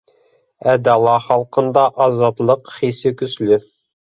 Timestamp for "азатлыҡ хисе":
2.07-3.17